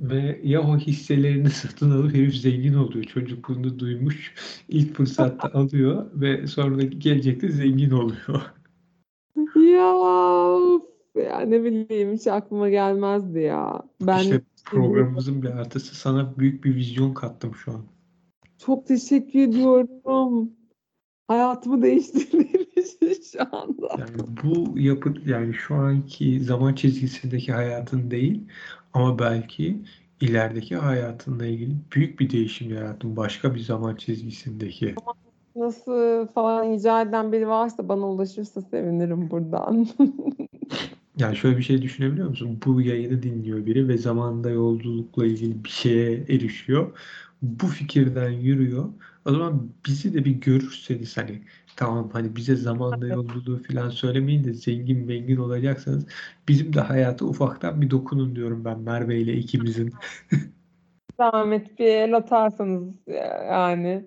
ve 0.00 0.40
Yahoo 0.44 0.78
hisselerini 0.78 1.50
satın 1.62 1.90
alıp 1.90 2.14
herif 2.14 2.36
zengin 2.36 2.74
oluyor. 2.74 3.04
Çocukluğunda 3.04 3.78
duymuş 3.78 4.34
ilk 4.68 4.94
fırsatta 4.96 5.48
alıyor 5.54 6.10
ve 6.14 6.46
sonra 6.46 6.78
da 6.78 6.82
gelecekte 6.84 7.48
zengin 7.50 7.90
oluyor. 7.90 8.42
Ya 9.54 9.88
ya 11.14 11.40
ne 11.40 11.64
bileyim 11.64 12.12
hiç 12.12 12.26
aklıma 12.26 12.68
gelmezdi 12.68 13.38
ya. 13.40 13.82
Ben 14.00 14.22
İşte 14.22 14.42
programımızın 14.64 15.42
bir 15.42 15.48
artısı 15.50 15.94
sana 15.94 16.38
büyük 16.38 16.64
bir 16.64 16.76
vizyon 16.76 17.14
kattım 17.14 17.54
şu 17.54 17.72
an. 17.72 17.86
çok 18.58 18.86
teşekkür 18.86 19.38
ediyorum. 19.40 20.52
Hayatımı 21.28 21.82
değiştirdiğin 21.82 22.68
için 22.76 23.22
şu 23.32 23.56
anda. 23.56 23.88
Yani 23.98 24.36
bu 24.44 24.78
yapı 24.78 25.14
yani 25.26 25.54
şu 25.54 25.74
anki 25.74 26.40
zaman 26.40 26.74
çizgisindeki 26.74 27.52
hayatın 27.52 28.10
değil 28.10 28.44
ama 28.94 29.18
belki 29.18 29.76
ilerideki 30.20 30.76
hayatınla 30.76 31.46
ilgili 31.46 31.74
büyük 31.94 32.20
bir 32.20 32.30
değişim 32.30 32.74
yarattın 32.74 33.16
başka 33.16 33.54
bir 33.54 33.60
zaman 33.60 33.94
çizgisindeki. 33.94 34.94
Nasıl 35.56 36.26
falan 36.26 36.72
icat 36.72 37.08
eden 37.08 37.32
biri 37.32 37.48
varsa 37.48 37.88
bana 37.88 38.08
ulaşırsa 38.08 38.60
sevinirim 38.60 39.30
buradan. 39.30 39.88
Yani 41.18 41.36
şöyle 41.36 41.56
bir 41.56 41.62
şey 41.62 41.82
düşünebiliyor 41.82 42.28
musun? 42.28 42.60
Bu 42.66 42.80
yayını 42.80 43.22
dinliyor 43.22 43.66
biri 43.66 43.88
ve 43.88 43.98
zamanda 43.98 44.50
yolculukla 44.50 45.26
ilgili 45.26 45.64
bir 45.64 45.68
şeye 45.68 46.12
erişiyor. 46.12 46.98
Bu 47.42 47.66
fikirden 47.66 48.30
yürüyor. 48.30 48.88
O 49.28 49.32
zaman 49.32 49.72
bizi 49.86 50.14
de 50.14 50.24
bir 50.24 50.30
görürseniz 50.30 51.16
hani 51.16 51.42
tamam 51.76 52.10
hani 52.12 52.36
bize 52.36 52.56
zamanda 52.56 53.06
yolculuğu 53.06 53.62
falan 53.62 53.88
söylemeyin 53.90 54.44
de 54.44 54.52
zengin 54.52 55.06
mengin 55.06 55.36
olacaksanız 55.36 56.06
bizim 56.48 56.72
de 56.72 56.80
hayata 56.80 57.24
ufaktan 57.24 57.80
bir 57.80 57.90
dokunun 57.90 58.36
diyorum 58.36 58.64
ben 58.64 58.80
Merve 58.80 59.20
ile 59.20 59.34
ikimizin. 59.34 59.92
Zahmet 61.20 61.78
bir 61.78 61.86
el 61.86 62.16
atarsanız 62.16 62.94
yani. 63.48 64.06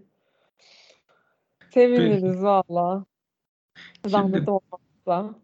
Seviniriz 1.70 2.44
valla. 2.44 3.06
Zahmet 4.08 4.50
olmazsa. 4.50 5.36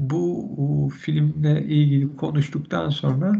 Bu 0.00 0.50
bu 0.56 0.88
filmle 0.88 1.62
ilgili 1.62 2.16
konuştuktan 2.16 2.88
sonra 2.90 3.32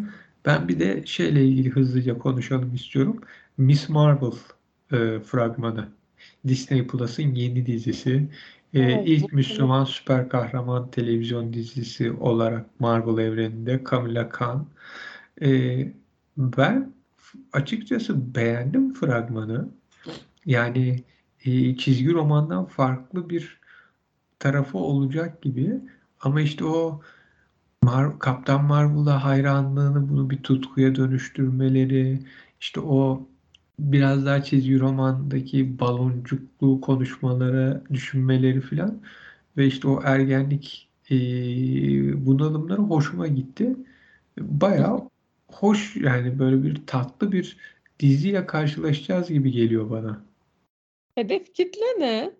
ben 0.46 0.68
bir 0.68 0.80
de 0.80 1.06
şeyle 1.06 1.44
ilgili 1.44 1.70
hızlıca 1.70 2.18
konuşalım 2.18 2.74
istiyorum. 2.74 3.20
Miss 3.58 3.88
Marvel 3.88 4.32
e, 4.92 5.20
fragmanı. 5.20 5.88
Disney 6.48 6.86
Plus'ın 6.86 7.34
yeni 7.34 7.66
dizisi. 7.66 8.28
E, 8.74 8.80
Evet, 8.80 9.02
ilk 9.08 9.32
bu- 9.32 9.36
Müslüman 9.36 9.84
süper 9.84 10.28
kahraman 10.28 10.90
televizyon 10.90 11.52
dizisi 11.52 12.12
olarak 12.12 12.80
Marvel 12.80 13.24
evreninde 13.24 13.84
Kamala 13.84 14.28
Khan. 14.28 14.66
E, 15.42 15.48
ben 16.36 16.92
açıkçası 17.52 18.34
beğendim 18.34 18.94
fragmanı. 18.94 19.68
Yani 20.46 21.04
e, 21.44 21.76
çizgi 21.76 22.12
romandan 22.12 22.64
farklı 22.66 23.30
bir 23.30 23.60
tarafı 24.38 24.78
olacak 24.78 25.42
gibi. 25.42 25.80
Ama 26.20 26.40
işte 26.40 26.64
o 26.64 27.02
Mar 27.82 28.18
Kaptan 28.18 28.64
Marvel'a 28.64 29.24
hayranlığını 29.24 30.08
bunu 30.08 30.30
bir 30.30 30.42
tutkuya 30.42 30.94
dönüştürmeleri, 30.94 32.20
işte 32.60 32.80
o 32.80 33.28
biraz 33.78 34.26
daha 34.26 34.42
çizgi 34.42 34.80
romandaki 34.80 35.78
baloncuklu 35.78 36.80
konuşmaları, 36.80 37.82
düşünmeleri 37.92 38.60
filan 38.60 39.02
ve 39.56 39.66
işte 39.66 39.88
o 39.88 40.00
ergenlik 40.04 40.88
e, 41.10 41.16
bunalımları 42.26 42.80
hoşuma 42.82 43.26
gitti. 43.26 43.76
Bayağı 44.38 45.10
hoş 45.48 45.96
yani 45.96 46.38
böyle 46.38 46.62
bir 46.62 46.86
tatlı 46.86 47.32
bir 47.32 47.56
diziyle 48.00 48.46
karşılaşacağız 48.46 49.28
gibi 49.28 49.52
geliyor 49.52 49.90
bana. 49.90 50.24
Hedef 51.14 51.54
kitle 51.54 51.86
ne? 51.98 52.32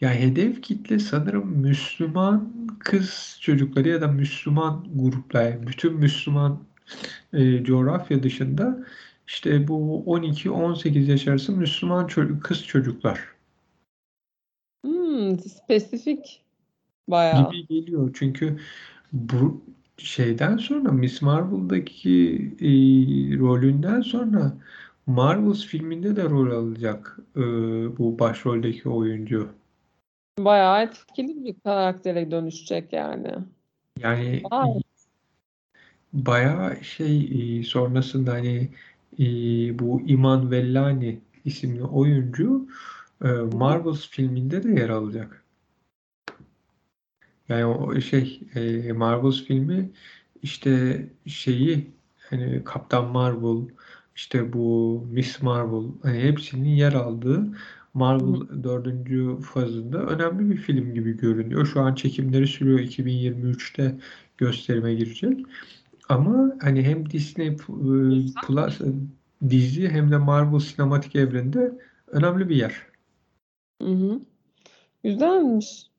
Ya 0.00 0.14
hedef 0.14 0.62
kitle 0.62 0.98
sanırım 0.98 1.56
Müslüman 1.56 2.52
kız 2.78 3.38
çocukları 3.40 3.88
ya 3.88 4.00
da 4.00 4.08
Müslüman 4.08 4.86
gruplar. 4.94 5.50
Yani 5.50 5.66
bütün 5.66 5.94
Müslüman 5.94 6.64
e, 7.32 7.64
coğrafya 7.64 8.22
dışında 8.22 8.78
işte 9.26 9.68
bu 9.68 10.02
12-18 10.06 11.08
yaş 11.08 11.28
arası 11.28 11.52
Müslüman 11.52 12.06
çocuk, 12.06 12.44
kız 12.44 12.64
çocuklar 12.66 13.20
Hmm, 14.84 15.38
spesifik 15.38 16.42
bayağı. 17.08 17.50
gibi 17.50 17.66
geliyor. 17.66 18.10
Çünkü 18.14 18.58
bu 19.12 19.62
şeyden 19.96 20.56
sonra 20.56 20.92
Miss 20.92 21.22
Marvel'daki 21.22 22.36
e, 22.60 22.68
rolünden 23.38 24.00
sonra 24.00 24.52
Marvels 25.06 25.64
filminde 25.66 26.16
de 26.16 26.24
rol 26.24 26.50
alacak 26.50 27.18
e, 27.36 27.40
bu 27.98 28.18
başroldeki 28.18 28.88
oyuncu. 28.88 29.48
Bayağı 30.38 30.82
etkili 30.82 31.44
bir 31.44 31.54
karaktere 31.64 32.30
dönüşecek 32.30 32.92
yani. 32.92 33.34
Yani 33.98 34.42
Vay. 34.52 34.81
Bayağı 36.12 36.84
şey 36.84 37.58
e, 37.60 37.64
sonrasında 37.64 38.32
hani 38.32 38.68
e, 39.18 39.24
bu 39.78 40.02
Iman 40.06 40.50
Vellani 40.50 41.20
isimli 41.44 41.84
oyuncu 41.84 42.68
e, 43.24 43.28
Marvels 43.28 44.08
filminde 44.08 44.62
de 44.62 44.70
yer 44.80 44.88
alacak. 44.88 45.44
Yani 47.48 47.64
o 47.64 48.00
şey 48.00 48.40
e, 48.54 48.92
Marvels 48.92 49.44
filmi 49.44 49.90
işte 50.42 51.02
şeyi 51.26 51.90
hani 52.30 52.64
Kaptan 52.64 53.06
Marvel 53.08 53.68
işte 54.16 54.52
bu 54.52 55.06
Miss 55.10 55.42
Marvel 55.42 55.84
hani 56.02 56.18
hepsinin 56.18 56.68
yer 56.68 56.92
aldığı 56.92 57.46
Marvel 57.94 58.62
dördüncü 58.64 59.36
fazında 59.42 59.98
önemli 59.98 60.50
bir 60.50 60.56
film 60.56 60.94
gibi 60.94 61.16
görünüyor. 61.16 61.66
Şu 61.66 61.80
an 61.80 61.94
çekimleri 61.94 62.46
sürüyor. 62.46 62.78
2023'te 62.78 63.94
gösterime 64.38 64.94
girecek. 64.94 65.46
Ama 66.08 66.52
hani 66.60 66.82
hem 66.82 67.10
Disney 67.10 67.46
e, 67.46 67.56
Plus 68.42 68.80
e, 68.80 68.86
dizi 69.48 69.88
hem 69.88 70.10
de 70.10 70.16
Marvel 70.16 70.58
sinematik 70.58 71.16
evrende 71.16 71.72
önemli 72.06 72.48
bir 72.48 72.56
yer. 72.56 72.86
Hı 73.82 73.88
hı. 73.88 74.20
Güzelmiş. 75.04 75.92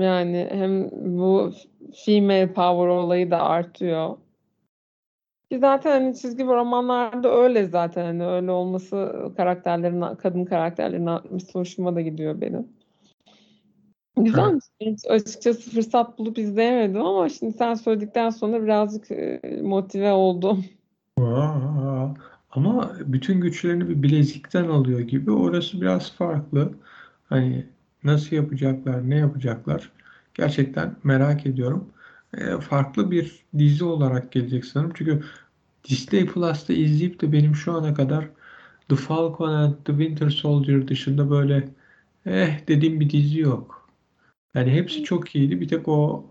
Yani 0.00 0.48
hem 0.50 0.90
bu 0.90 1.52
female 2.04 2.52
power 2.52 2.86
olayı 2.86 3.30
da 3.30 3.42
artıyor. 3.42 4.16
Ki 5.50 5.58
zaten 5.58 5.90
hani 5.90 6.16
çizgi 6.16 6.44
romanlarda 6.44 7.30
öyle 7.30 7.66
zaten 7.66 8.04
hani 8.04 8.26
öyle 8.26 8.50
olması 8.50 9.30
karakterlerin 9.36 10.16
kadın 10.16 10.44
karakterlerin 10.44 11.06
artması 11.06 11.58
hoşuma 11.58 11.94
da 11.94 12.00
gidiyor 12.00 12.40
benim. 12.40 12.75
Güzelmiş. 14.16 14.64
Hiç 14.80 15.06
açıkçası 15.08 15.70
fırsat 15.70 16.18
bulup 16.18 16.38
izleyemedim 16.38 17.02
ama 17.02 17.28
şimdi 17.28 17.52
sen 17.52 17.74
söyledikten 17.74 18.30
sonra 18.30 18.62
birazcık 18.62 19.10
e, 19.10 19.40
motive 19.62 20.12
oldum. 20.12 20.64
Aa, 21.20 22.08
ama 22.50 22.92
bütün 23.00 23.40
güçlerini 23.40 23.88
bir 23.88 24.02
bilezikten 24.02 24.64
alıyor 24.68 25.00
gibi. 25.00 25.30
Orası 25.30 25.80
biraz 25.80 26.12
farklı. 26.12 26.72
Hani 27.28 27.66
nasıl 28.04 28.36
yapacaklar, 28.36 29.10
ne 29.10 29.16
yapacaklar? 29.16 29.92
Gerçekten 30.34 30.96
merak 31.04 31.46
ediyorum. 31.46 31.88
E, 32.38 32.60
farklı 32.60 33.10
bir 33.10 33.44
dizi 33.58 33.84
olarak 33.84 34.32
gelecek 34.32 34.64
sanırım. 34.64 34.92
Çünkü 34.94 35.24
Disney 35.88 36.26
Plus'ta 36.26 36.72
izleyip 36.72 37.20
de 37.20 37.32
benim 37.32 37.54
şu 37.54 37.72
ana 37.72 37.94
kadar 37.94 38.28
The 38.88 38.96
Falcon 38.96 39.48
and 39.52 39.74
the 39.84 39.92
Winter 39.92 40.30
Soldier 40.30 40.88
dışında 40.88 41.30
böyle 41.30 41.68
eh 42.26 42.68
dediğim 42.68 43.00
bir 43.00 43.10
dizi 43.10 43.40
yok. 43.40 43.85
Yani 44.56 44.70
hepsi 44.72 45.02
çok 45.04 45.34
iyiydi. 45.36 45.60
Bir 45.60 45.68
tek 45.68 45.88
o 45.88 46.26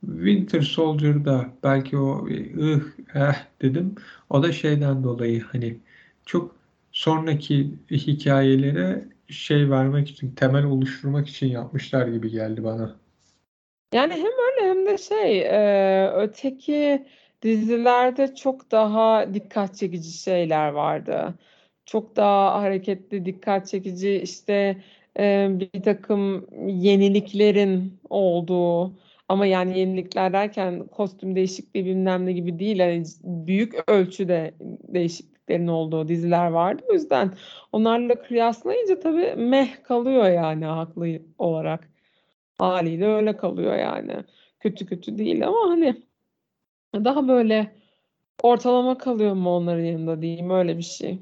Winter 0.00 0.60
Soldier'da 0.62 1.46
belki 1.62 1.98
o 1.98 2.26
ıh 2.26 2.82
eh 3.14 3.34
dedim. 3.62 3.94
O 4.30 4.42
da 4.42 4.52
şeyden 4.52 5.04
dolayı 5.04 5.42
hani 5.42 5.78
çok 6.26 6.56
sonraki 6.92 7.74
hikayelere 7.90 9.08
şey 9.28 9.70
vermek 9.70 10.10
için, 10.10 10.34
temel 10.34 10.64
oluşturmak 10.64 11.28
için 11.28 11.46
yapmışlar 11.46 12.08
gibi 12.08 12.30
geldi 12.30 12.64
bana. 12.64 12.96
Yani 13.94 14.12
hem 14.12 14.24
öyle 14.26 14.70
hem 14.70 14.86
de 14.86 14.98
şey 14.98 15.40
e, 15.42 16.10
öteki 16.16 17.06
dizilerde 17.42 18.34
çok 18.34 18.70
daha 18.70 19.34
dikkat 19.34 19.76
çekici 19.76 20.12
şeyler 20.12 20.68
vardı. 20.68 21.34
Çok 21.86 22.16
daha 22.16 22.62
hareketli, 22.62 23.24
dikkat 23.24 23.68
çekici 23.68 24.14
işte 24.22 24.82
bir 25.60 25.82
takım 25.82 26.46
yeniliklerin 26.68 28.00
olduğu 28.10 28.94
ama 29.28 29.46
yani 29.46 29.78
yenilikler 29.78 30.32
derken 30.32 30.86
kostüm 30.86 31.36
değişikliği 31.36 31.84
bilmem 31.84 32.26
ne 32.26 32.32
gibi 32.32 32.58
değil. 32.58 32.78
Yani 32.78 33.04
büyük 33.24 33.90
ölçüde 33.90 34.54
değişikliklerin 34.88 35.66
olduğu 35.66 36.08
diziler 36.08 36.46
vardı. 36.46 36.82
O 36.90 36.92
yüzden 36.92 37.32
onlarla 37.72 38.22
kıyaslayınca 38.22 39.00
tabii 39.00 39.34
meh 39.36 39.82
kalıyor 39.82 40.28
yani 40.28 40.64
haklı 40.64 41.22
olarak. 41.38 41.90
Haliyle 42.58 43.06
öyle 43.06 43.36
kalıyor 43.36 43.76
yani. 43.76 44.12
Kötü 44.60 44.86
kötü 44.86 45.18
değil 45.18 45.46
ama 45.46 45.70
hani 45.70 46.02
daha 46.94 47.28
böyle 47.28 47.76
ortalama 48.42 48.98
kalıyor 48.98 49.34
mu 49.34 49.50
onların 49.56 49.84
yanında 49.84 50.22
diyeyim 50.22 50.50
öyle 50.50 50.78
bir 50.78 50.82
şey. 50.82 51.18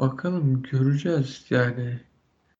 Bakalım 0.00 0.62
göreceğiz 0.62 1.46
yani. 1.50 2.00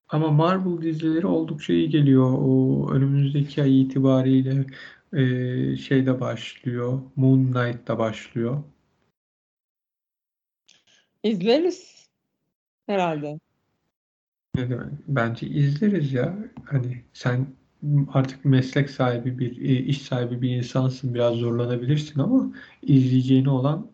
Ama 0.08 0.30
Marvel 0.30 0.82
dizileri 0.82 1.26
oldukça 1.26 1.72
iyi 1.72 1.90
geliyor. 1.90 2.32
O 2.38 2.90
önümüzdeki 2.92 3.62
ay 3.62 3.82
itibariyle 3.82 4.66
e, 5.12 5.76
şeyde 5.76 6.20
başlıyor. 6.20 7.00
Moon 7.16 7.52
Knight'da 7.52 7.98
başlıyor. 7.98 8.62
İzleriz 11.22 12.08
herhalde. 12.86 13.40
Ne 14.54 14.70
demek? 14.70 14.92
Bence 15.08 15.46
izleriz 15.46 16.12
ya. 16.12 16.38
Hani 16.64 17.04
sen 17.12 17.46
artık 18.12 18.44
meslek 18.44 18.90
sahibi 18.90 19.38
bir 19.38 19.60
e, 19.60 19.78
iş 19.78 20.02
sahibi 20.02 20.42
bir 20.42 20.50
insansın. 20.50 21.14
Biraz 21.14 21.34
zorlanabilirsin 21.34 22.20
ama 22.20 22.52
izleyeceğine 22.82 23.50
olan 23.50 23.93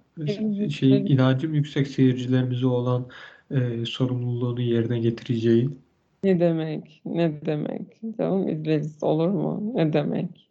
şey 0.70 1.12
inancım 1.12 1.54
yüksek 1.54 1.88
seyircilerimize 1.88 2.66
olan 2.66 3.06
e, 3.50 3.84
sorumluluğunu 3.84 4.60
yerine 4.60 4.98
getireceğin. 4.98 5.78
Ne 6.24 6.40
demek? 6.40 7.02
Ne 7.04 7.46
demek? 7.46 8.00
Canım 8.18 8.48
izleriz 8.48 9.02
olur 9.02 9.28
mu? 9.28 9.72
Ne 9.74 9.92
demek? 9.92 10.50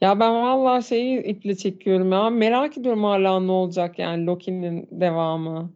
Ya 0.00 0.20
ben 0.20 0.34
vallahi 0.34 0.84
şeyi 0.84 1.22
iple 1.22 1.56
çekiyorum 1.56 2.12
ya. 2.12 2.30
Merak 2.30 2.78
ediyorum 2.78 3.04
hala 3.04 3.40
ne 3.40 3.52
olacak 3.52 3.98
yani 3.98 4.26
Loki'nin 4.26 4.88
devamı. 4.90 5.72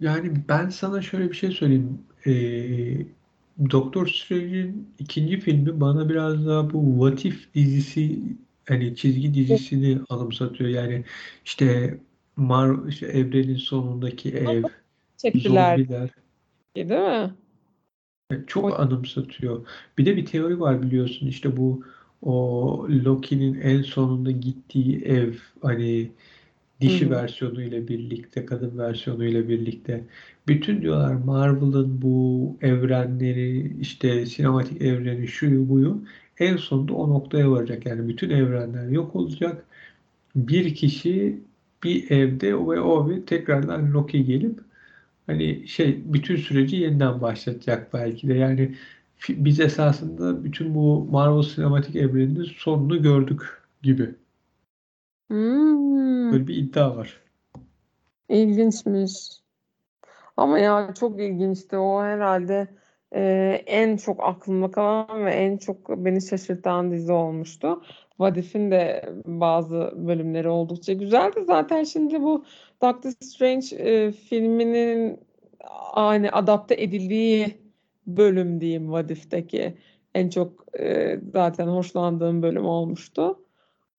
Yani 0.00 0.32
ben 0.48 0.68
sana 0.68 1.02
şöyle 1.02 1.30
bir 1.30 1.36
şey 1.36 1.50
söyleyeyim. 1.50 1.98
Ee, 2.26 2.30
Doktor 3.70 4.06
Strange'in 4.06 4.88
ikinci 4.98 5.40
filmi 5.40 5.80
bana 5.80 6.08
biraz 6.08 6.46
daha 6.46 6.72
bu 6.72 7.10
What 7.10 7.24
If 7.24 7.54
dizisi 7.54 8.18
hani 8.68 8.96
çizgi 8.96 9.34
dizisini 9.34 9.98
anımsatıyor. 10.08 10.70
Yani 10.70 11.04
işte 11.44 11.98
Mar 12.36 12.88
işte 12.88 13.06
evrenin 13.06 13.56
sonundaki 13.56 14.30
ev, 14.30 14.62
Çektiler 15.16 15.76
zombiler 15.76 16.10
değil 16.76 16.86
mi? 16.86 17.34
O 18.32 18.46
çok 18.46 18.80
anımsatıyor. 18.80 19.66
Bir 19.98 20.06
de 20.06 20.16
bir 20.16 20.26
teori 20.26 20.60
var 20.60 20.82
biliyorsun 20.82 21.26
işte 21.26 21.56
bu 21.56 21.84
o 22.22 22.86
Loki'nin 22.90 23.60
en 23.60 23.82
sonunda 23.82 24.30
gittiği 24.30 25.04
ev 25.04 25.34
hani 25.62 26.10
dişi 26.80 27.06
hı. 27.06 27.10
versiyonuyla 27.10 27.88
birlikte, 27.88 28.46
kadın 28.46 28.78
versiyonuyla 28.78 29.48
birlikte 29.48 30.04
bütün 30.48 30.82
diyorlar 30.82 31.14
Marvel'ın 31.14 32.02
bu 32.02 32.56
evrenleri, 32.60 33.76
işte 33.80 34.26
sinematik 34.26 34.82
evreni, 34.82 35.28
şuyu 35.28 35.68
buyu 35.68 36.02
en 36.40 36.56
sonunda 36.56 36.94
o 36.94 37.10
noktaya 37.10 37.50
varacak. 37.50 37.86
Yani 37.86 38.08
bütün 38.08 38.30
evrenler 38.30 38.88
yok 38.88 39.16
olacak. 39.16 39.64
Bir 40.36 40.74
kişi 40.74 41.40
bir 41.84 42.10
evde 42.10 42.52
ve 42.54 42.80
o 42.80 43.12
ev 43.12 43.26
tekrardan 43.26 43.92
Loki 43.92 44.24
gelip 44.24 44.60
hani 45.26 45.68
şey 45.68 46.14
bütün 46.14 46.36
süreci 46.36 46.76
yeniden 46.76 47.20
başlatacak 47.20 47.92
belki 47.94 48.28
de. 48.28 48.34
Yani 48.34 48.74
biz 49.28 49.60
esasında 49.60 50.44
bütün 50.44 50.74
bu 50.74 51.04
Marvel 51.10 51.42
sinematik 51.42 51.96
evreninin 51.96 52.44
sonunu 52.44 53.02
gördük 53.02 53.42
gibi. 53.82 54.14
Hmm, 55.30 56.32
Böyle 56.32 56.46
bir 56.46 56.54
iddia 56.56 56.96
var. 56.96 57.20
ilginçmiş. 58.28 59.40
Ama 60.36 60.58
ya 60.58 60.94
çok 60.94 61.20
ilginçti. 61.20 61.76
O 61.76 62.02
herhalde 62.02 62.68
e, 63.14 63.62
en 63.66 63.96
çok 63.96 64.24
aklımda 64.24 64.70
kalan 64.70 65.26
ve 65.26 65.30
en 65.30 65.56
çok 65.56 65.88
beni 65.88 66.22
şaşırtan 66.22 66.92
dizi 66.92 67.12
olmuştu. 67.12 67.82
What 68.08 68.36
If'in 68.36 68.70
de 68.70 69.12
bazı 69.24 69.92
bölümleri 69.96 70.48
oldukça 70.48 70.92
güzeldi. 70.92 71.44
Zaten 71.46 71.84
şimdi 71.84 72.22
bu 72.22 72.44
Doctor 72.82 73.10
Strange 73.20 73.76
e, 73.76 74.12
filminin 74.12 75.20
aynı 75.92 76.28
adapte 76.32 76.82
edildiği 76.82 77.58
bölüm 78.06 78.60
diyeyim 78.60 78.84
What 78.86 79.10
If'teki 79.10 79.74
en 80.14 80.28
çok 80.28 80.78
e, 80.78 81.18
zaten 81.32 81.66
hoşlandığım 81.66 82.42
bölüm 82.42 82.64
olmuştu. 82.64 83.38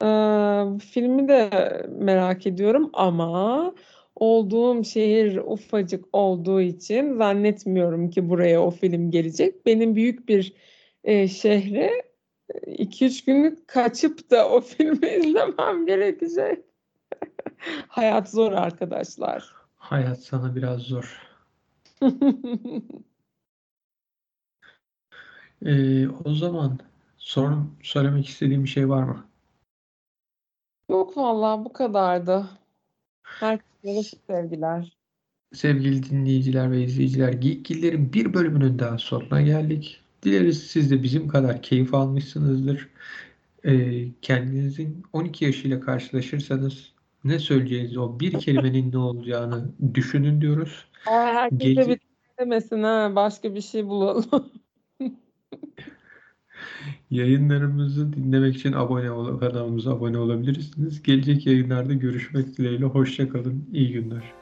E, 0.03 0.07
filmi 0.79 1.27
de 1.27 1.49
merak 1.89 2.47
ediyorum 2.47 2.89
ama 2.93 3.73
olduğum 4.19 4.83
şehir 4.83 5.37
ufacık 5.37 6.05
olduğu 6.13 6.61
için 6.61 7.17
zannetmiyorum 7.17 8.09
ki 8.09 8.29
buraya 8.29 8.61
o 8.61 8.71
film 8.71 9.11
gelecek. 9.11 9.65
Benim 9.65 9.95
büyük 9.95 10.29
bir 10.29 10.53
e, 11.03 11.27
şehre 11.27 12.09
2-3 12.67 13.25
günlük 13.25 13.67
kaçıp 13.67 14.31
da 14.31 14.49
o 14.49 14.61
filmi 14.77 15.07
izlemem 15.07 15.85
gerekecek. 15.85 16.65
Hayat 17.87 18.29
zor 18.29 18.51
arkadaşlar. 18.51 19.53
Hayat 19.75 20.23
sana 20.23 20.55
biraz 20.55 20.81
zor. 20.81 21.21
Ee, 25.65 26.07
o 26.25 26.33
zaman 26.33 26.79
son 27.17 27.75
söylemek 27.81 28.27
istediğim 28.27 28.63
bir 28.63 28.69
şey 28.69 28.89
var 28.89 29.03
mı? 29.03 29.25
Yok 30.89 31.17
vallahi 31.17 31.65
bu 31.65 31.73
kadardı. 31.73 32.45
Herkese 33.39 34.17
sevgiler. 34.27 34.97
Sevgili 35.53 36.03
dinleyiciler 36.03 36.71
ve 36.71 36.83
izleyiciler, 36.83 37.33
Geekgiller'in 37.33 38.13
bir 38.13 38.33
bölümünün 38.33 38.79
daha 38.79 38.97
sonuna 38.97 39.41
geldik. 39.41 40.01
Dileriz 40.23 40.63
siz 40.67 40.91
de 40.91 41.03
bizim 41.03 41.27
kadar 41.27 41.61
keyif 41.61 41.93
almışsınızdır. 41.93 42.89
Ee, 43.65 44.07
kendinizin 44.21 45.03
12 45.13 45.45
yaşıyla 45.45 45.79
karşılaşırsanız 45.79 46.93
ne 47.23 47.39
söyleyeceğinizi, 47.39 47.99
o 47.99 48.19
bir 48.19 48.39
kelimenin 48.39 48.91
ne 48.91 48.97
olacağını 48.97 49.71
düşünün 49.93 50.41
diyoruz. 50.41 50.85
Aa, 51.05 51.33
herkes 51.33 51.59
de 51.59 51.73
Gece- 51.73 51.89
bir 51.89 51.99
demesin 52.39 52.83
ha. 52.83 53.11
Başka 53.15 53.55
bir 53.55 53.61
şey 53.61 53.85
bulalım. 53.87 54.25
Yayınlarımızı 57.11 58.13
dinlemek 58.13 58.55
için 58.55 58.73
abone 58.73 59.11
ol 59.11 59.39
kanalımıza 59.39 59.91
abone 59.93 60.17
olabilirsiniz. 60.17 61.03
Gelecek 61.03 61.45
yayınlarda 61.47 61.93
görüşmek 61.93 62.57
dileğiyle. 62.57 62.85
Hoşça 62.85 63.29
kalın. 63.29 63.69
İyi 63.73 63.91
günler. 63.91 64.38